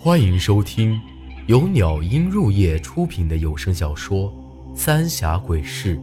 [0.00, 1.02] 欢迎收听
[1.48, 4.32] 由鸟音入夜出品的有声小说
[4.76, 5.96] 《三峡鬼事》，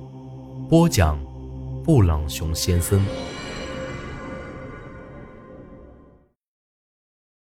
[0.67, 1.17] 播讲：
[1.81, 3.01] 布朗熊先生。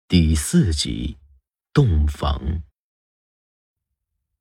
[0.07, 1.17] 第四集，
[1.73, 2.63] 洞房。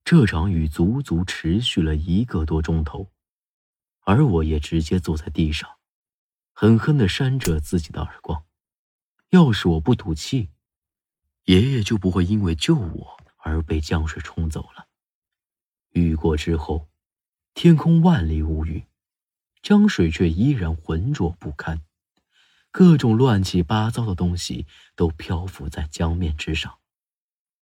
[0.05, 3.11] 这场雨足足持续了一个多钟头，
[4.05, 5.69] 而我也直接坐在地上，
[6.53, 8.45] 狠狠的扇着自己的耳光。
[9.31, 10.51] 要是我不赌气，
[11.45, 14.89] 爷爷就不会因为救我而被江水冲走了。
[15.91, 16.89] 雨过之后，
[17.53, 18.87] 天空万里无云，
[19.63, 21.83] 江水却依然浑浊不堪，
[22.71, 24.67] 各种乱七八糟的东西
[24.97, 26.79] 都漂浮在江面之上，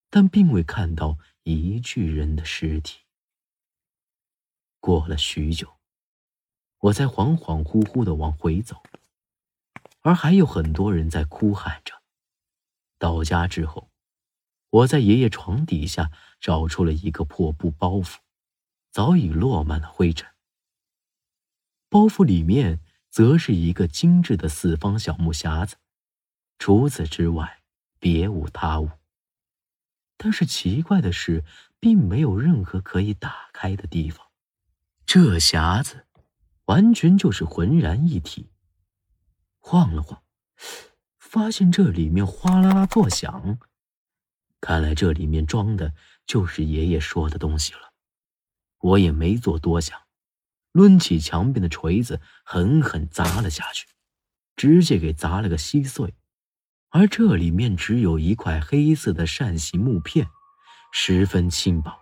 [0.10, 3.00] 但并未看到一具人的尸体。
[4.82, 5.78] 过了许久，
[6.80, 8.84] 我才恍恍惚惚的往回走，
[10.02, 11.99] 而还有很多人在哭喊着。
[13.00, 13.90] 到家之后，
[14.70, 18.18] 我在爷爷床底下找出了一个破布包袱，
[18.92, 20.30] 早已落满了灰尘。
[21.90, 25.78] 包袱里面则是一个精致的四方小木匣子，
[26.60, 27.64] 除此之外
[27.98, 28.92] 别无他物。
[30.18, 31.44] 但是奇怪的是，
[31.80, 34.28] 并没有任何可以打开的地方。
[35.06, 36.06] 这匣子
[36.66, 38.52] 完全就是浑然一体。
[39.58, 40.22] 晃了晃。
[41.30, 43.60] 发现这里面哗啦啦作响，
[44.60, 45.94] 看来这里面装的
[46.26, 47.94] 就是爷爷说的东西了。
[48.80, 49.96] 我也没做多想，
[50.72, 53.86] 抡起墙边的锤子狠狠砸了下去，
[54.56, 56.16] 直接给砸了个稀碎。
[56.90, 60.26] 而这里面只有一块黑色的扇形木片，
[60.92, 61.96] 十分轻薄，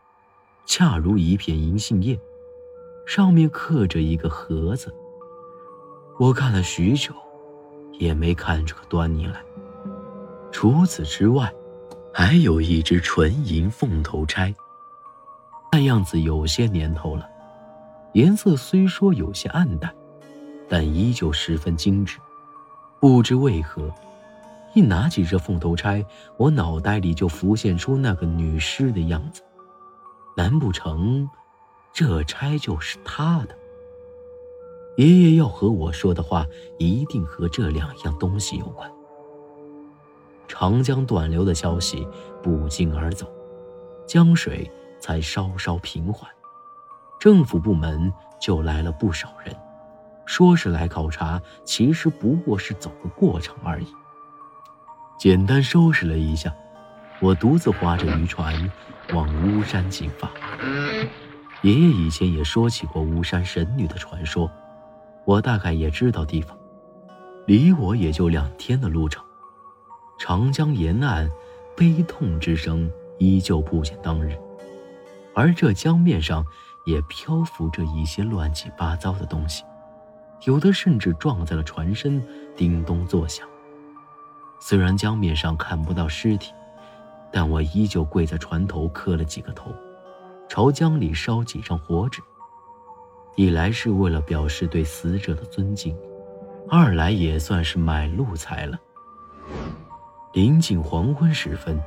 [0.65, 2.17] 恰如一片银杏叶，
[3.05, 4.95] 上面刻着一个盒子。
[6.17, 7.26] 我看了许久。
[7.99, 9.41] 也没看出个端倪来。
[10.51, 11.53] 除此之外，
[12.13, 14.53] 还有一只纯银凤头钗，
[15.71, 17.29] 看样子有些年头了，
[18.13, 19.93] 颜色虽说有些暗淡，
[20.67, 22.17] 但依旧十分精致。
[22.99, 23.93] 不知为何，
[24.73, 26.03] 一拿起这凤头钗，
[26.37, 29.43] 我脑袋里就浮现出那个女尸的样子。
[30.35, 31.29] 难不成，
[31.93, 33.55] 这钗就是她的？
[34.97, 36.43] 爷爷要和我说的话，
[36.79, 38.91] 一定和这两样东西有关。
[40.47, 42.07] 长江断流的消息
[42.41, 43.31] 不胫而走，
[44.07, 44.69] 江水
[44.99, 46.27] 才稍稍平缓，
[47.19, 49.55] 政府部门就来了不少人，
[50.25, 53.87] 说是来考察，其实不过是走个过场而已。
[55.19, 56.51] 简单收拾了一下，
[57.19, 58.71] 我独自划着渔船
[59.13, 60.31] 往巫山进发。
[61.61, 64.49] 爷爷以前也说起过巫山神女的传说。
[65.27, 66.57] 我大概也知道地方，
[67.45, 69.21] 离我也就两天的路程。
[70.17, 71.29] 长江沿岸，
[71.75, 72.89] 悲痛之声
[73.19, 74.37] 依旧不减当日，
[75.35, 76.45] 而这江面上
[76.85, 79.65] 也漂浮着一些乱七八糟的东西，
[80.45, 82.23] 有的甚至撞在了船身，
[82.55, 83.45] 叮咚作响。
[84.61, 86.53] 虽然江面上看不到尸体，
[87.33, 89.75] 但我依旧跪在船头磕了几个头，
[90.47, 92.21] 朝江里烧几张火纸。
[93.37, 95.95] 一来是为了表示对死者的尊敬，
[96.67, 98.79] 二来也算是买路财了。
[100.33, 101.79] 临近黄昏时分，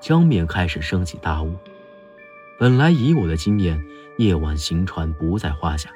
[0.00, 1.54] 江面开始升起大雾。
[2.58, 3.78] 本来以我的经验，
[4.16, 5.90] 夜晚行船不在话下，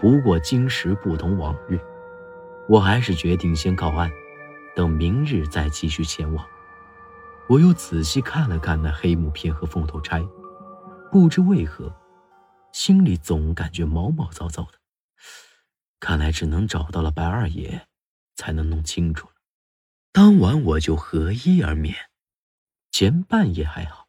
[0.00, 1.76] 不过今时不同往日，
[2.68, 4.08] 我还是决定先靠岸，
[4.76, 6.46] 等明日再继续前往。
[7.48, 10.24] 我又仔细看了看那黑木片和凤头钗，
[11.10, 11.92] 不知为何。
[12.72, 14.78] 心里总感觉毛毛躁躁的，
[16.00, 17.86] 看来只能找到了白二爷，
[18.34, 19.34] 才能弄清楚了。
[20.10, 21.94] 当晚我就合衣而眠。
[22.90, 24.08] 前半夜还好，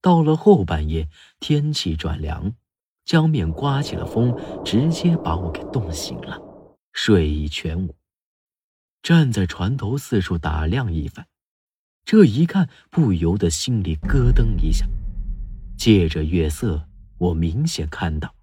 [0.00, 1.08] 到了后半夜，
[1.40, 2.54] 天气转凉，
[3.04, 4.34] 江面刮起了风，
[4.64, 6.40] 直接把我给冻醒了，
[6.92, 7.94] 睡意全无。
[9.02, 11.26] 站在船头四处打量一番，
[12.04, 14.86] 这一看不由得心里咯噔一下，
[15.76, 16.88] 借着月色。
[17.18, 18.34] 我明显看到，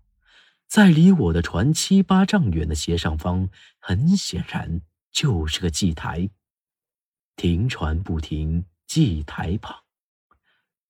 [0.68, 3.50] 在离我的船七八丈远的斜上方，
[3.80, 4.81] 很显然
[5.12, 6.30] 就是个祭台。
[7.36, 9.84] 停船不停，祭台旁。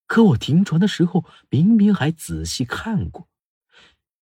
[0.06, 3.30] 可我停船的时候，明明还仔细看过，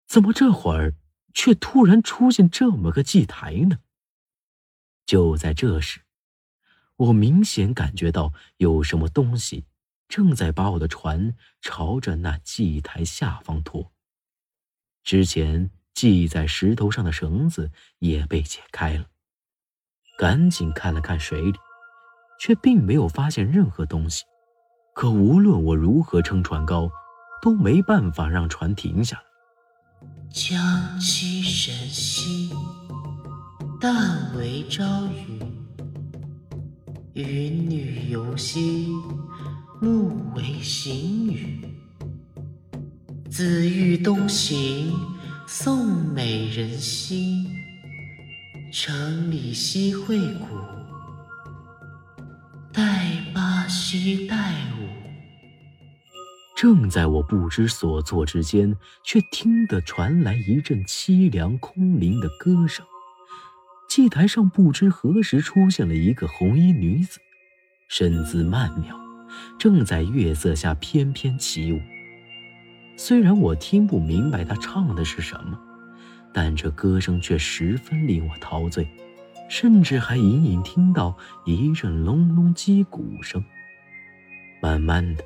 [0.08, 0.96] 怎么这会儿
[1.34, 3.80] 却突然出现这么个祭台呢？
[5.06, 6.02] 就在这时，
[6.98, 9.66] 我明显感觉到有什么东西。
[10.12, 13.94] 正在把我的船朝着那祭台下方拖。
[15.06, 19.06] 之前系在石头上的绳子也被解开了，
[20.18, 21.58] 赶紧看了看水里，
[22.42, 24.26] 却并没有发现任何东西。
[24.94, 26.92] 可无论我如何撑船高，
[27.42, 29.24] 都没办法让船停下来。
[30.30, 32.52] 江妻神兮，
[33.80, 35.40] 但为朝雨；
[37.14, 38.90] 云女游兮，
[39.84, 41.60] 目为行雨。
[43.32, 44.94] 子欲东行，
[45.48, 47.48] 送美人兮。
[48.72, 50.46] 城里西会古，
[52.72, 54.86] 待八兮待五。
[56.56, 62.86] 正在我不知所措之间，却听得传来一阵凄凉空灵的歌声。
[63.90, 67.20] 祭台上不知何时出现了一个红衣女子，
[67.90, 68.96] 身姿曼妙，
[69.58, 71.80] 正在月色下翩翩起舞。
[72.96, 75.60] 虽然我听不明白她唱的是什么。
[76.34, 78.88] 但这歌声却十分令我陶醉，
[79.50, 81.14] 甚至还隐隐听到
[81.44, 83.44] 一阵隆隆击鼓声。
[84.62, 85.26] 慢慢的，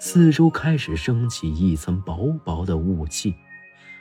[0.00, 3.36] 四周开始升起一层薄薄的雾气，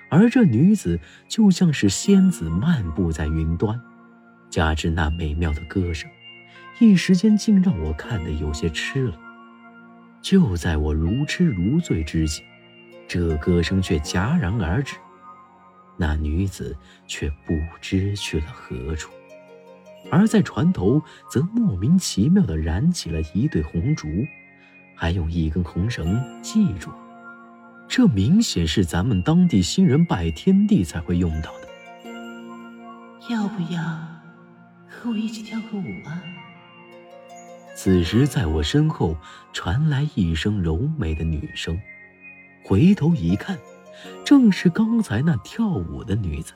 [0.10, 3.80] 而这女子就像是仙子漫步在云端，
[4.50, 6.10] 加之那美妙的歌声，
[6.80, 9.18] 一时间竟让我看得有些痴了。
[10.22, 12.44] 就在我如痴如醉之际，
[13.08, 14.96] 这歌声却戛然而止。
[15.98, 16.76] 那女子
[17.08, 19.12] 却不知去了何处，
[20.12, 24.08] 而在船头则莫名其妙地燃起了一对红烛，
[24.94, 26.92] 还用一根红绳系住。
[27.88, 31.68] 这明显是咱们当地新人拜天地才会用到的。
[33.30, 33.82] 要不要
[34.90, 36.22] 和我一起跳个舞啊？
[37.76, 39.16] 此时，在我身后
[39.52, 41.78] 传来一声柔美的女声，
[42.64, 43.58] 回头一看。
[44.24, 46.54] 正是刚才那跳舞的女子，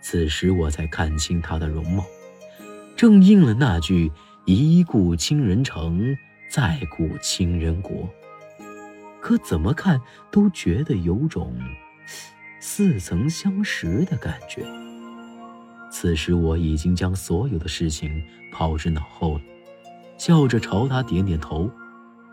[0.00, 2.04] 此时我才看清她的容貌，
[2.96, 4.10] 正应了那句
[4.46, 6.16] “一顾倾人城，
[6.50, 8.08] 再顾倾人国”。
[9.20, 10.00] 可怎么看
[10.30, 11.54] 都觉得有种
[12.60, 14.64] 似曾相识的感觉。
[15.90, 18.22] 此时我已经将所有的事情
[18.52, 19.42] 抛之脑后了，
[20.20, 21.70] 笑着朝他点点头，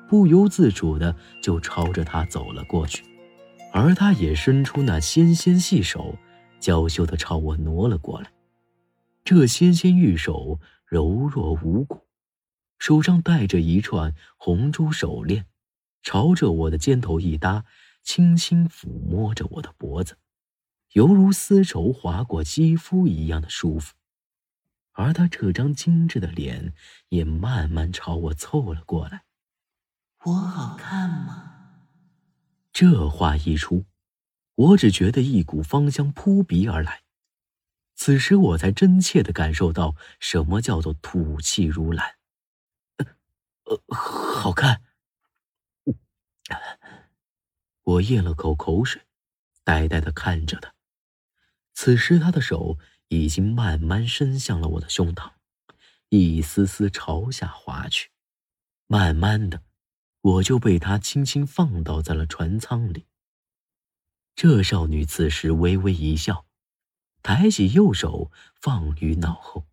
[0.09, 3.01] 不由自主的就朝着他走了过去。
[3.71, 6.17] 而他也伸出那纤纤细手，
[6.59, 8.29] 娇羞的朝我挪了过来。
[9.23, 12.05] 这纤纤玉手柔若无骨，
[12.77, 15.45] 手上戴着一串红珠手链，
[16.03, 17.63] 朝着我的肩头一搭，
[18.03, 20.17] 轻轻抚摸着我的脖子，
[20.91, 23.93] 犹如丝绸划过肌肤一样的舒服。
[24.97, 26.73] 而他这张精致的脸
[27.09, 29.25] 也慢慢朝我凑了过来。
[30.23, 31.43] 我好看吗？
[32.73, 33.85] 这话一出，
[34.55, 37.03] 我只觉得一股芳香扑鼻而来。
[37.93, 42.15] 此时我才真切的感受到什么叫做吐气如兰。
[42.97, 44.81] 呃，好看。
[47.83, 49.03] 我咽了口口水，
[49.63, 50.73] 呆呆的看着他。
[51.73, 55.31] 此时他的手已经慢慢伸向了我的胸膛，
[56.09, 58.09] 一丝丝朝下滑去，
[58.87, 59.63] 慢慢的。
[60.21, 63.05] 我就被他轻轻放倒在了船舱里。
[64.35, 66.45] 这少女此时微微一笑，
[67.23, 69.67] 抬起右手放于脑后，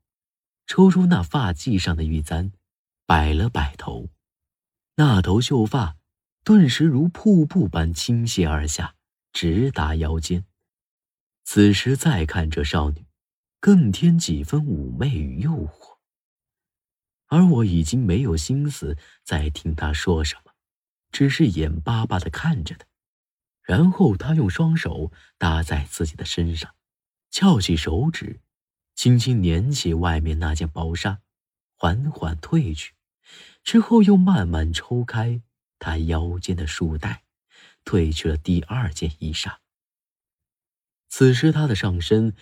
[0.67, 2.53] 抽出那发髻上的玉簪，
[3.05, 4.11] 摆了摆头，
[4.95, 5.97] 那头秀发
[6.45, 8.95] 顿时如瀑布般倾泻而下，
[9.33, 10.45] 直达腰间。
[11.43, 13.07] 此时再看这少女，
[13.65, 15.97] 更添几分妩媚与诱惑。
[17.29, 20.53] 而我已经没有心思再听他说什么，
[21.11, 22.85] 只是眼巴巴的看着他。
[23.63, 26.75] 然后他用双手搭在自己的身上，
[27.31, 28.43] 翘起手指，
[28.95, 31.23] 轻轻捻起外面那件薄纱，
[31.75, 32.93] 缓缓褪去，
[33.63, 35.41] 之后又慢慢抽开
[35.79, 37.25] 他腰间的束带，
[37.83, 39.57] 褪去了第二件衣裳。
[41.09, 42.35] 此时他的上身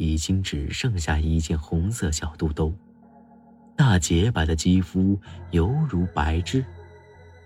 [0.00, 2.72] 已经只剩下一件红色小肚兜。
[3.76, 6.64] 那洁白的肌肤犹如白脂，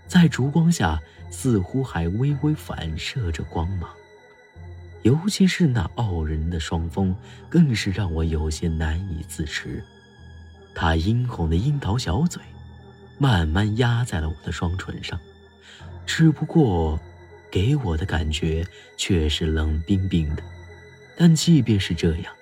[0.06, 3.90] 在烛光下似乎还微微反射着光芒。
[5.02, 7.12] 尤其是那傲人的双峰，
[7.48, 9.82] 更是让我有些难以自持。
[10.76, 12.40] 他殷红的樱桃小嘴，
[13.18, 15.18] 慢慢压在了我的双唇上，
[16.06, 17.00] 只不过，
[17.50, 18.64] 给我的感觉
[18.96, 20.42] 却是冷冰冰的。
[21.16, 22.32] 但即便是这样，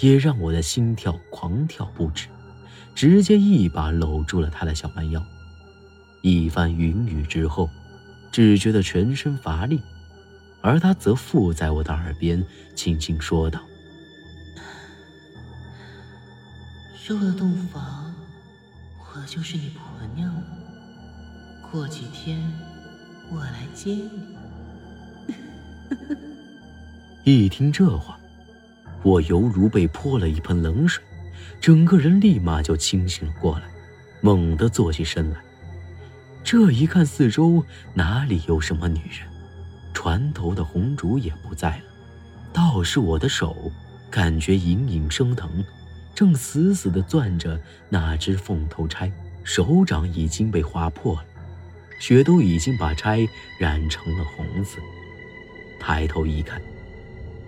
[0.00, 2.28] 也让我的心跳狂跳不止。
[2.94, 5.24] 直接一把搂住了他的小蛮腰，
[6.22, 7.70] 一番云雨之后，
[8.30, 9.80] 只觉得全身乏力，
[10.60, 13.60] 而他则附在我的耳边轻轻说道
[17.08, 18.14] ：“入了洞房，
[18.98, 19.82] 我就是你婆
[20.14, 20.42] 娘了。
[21.72, 22.52] 过几天
[23.30, 24.10] 我来接你。
[27.24, 28.19] 一听这话，
[29.02, 31.02] 我犹如被泼了一盆冷水，
[31.60, 33.64] 整个人立马就清醒了过来，
[34.20, 35.40] 猛地坐起身来。
[36.44, 37.64] 这一看四周，
[37.94, 39.28] 哪里有什么女人？
[39.92, 41.84] 船头的红烛也不在了，
[42.52, 43.70] 倒是我的手，
[44.10, 45.64] 感觉隐隐生疼，
[46.14, 49.10] 正死死地攥着那只凤头钗，
[49.44, 51.24] 手掌已经被划破了，
[51.98, 53.26] 血都已经把钗
[53.58, 54.78] 染成了红色。
[55.78, 56.60] 抬头一看。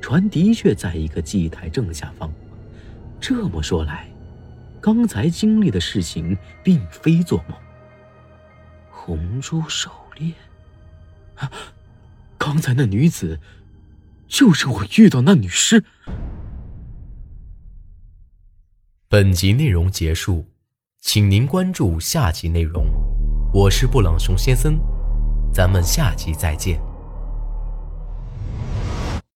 [0.02, 2.30] 船的确在一个祭台正下方。
[3.20, 4.10] 这么说来，
[4.80, 7.56] 刚才经历的事情并非做梦。
[8.90, 10.34] 红珠手链，
[11.36, 11.50] 啊！
[12.36, 13.38] 刚才那女子，
[14.26, 15.84] 就是我遇到那女尸。
[19.08, 20.46] 本集内容结束，
[21.00, 22.84] 请您关注下集内容。
[23.54, 24.80] 我是布朗熊先生，
[25.52, 26.80] 咱们下集再见。